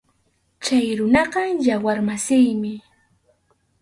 Chay 0.63 0.85
runaqa 0.99 1.41
yawar 1.67 1.99
masiymi. 2.07 2.73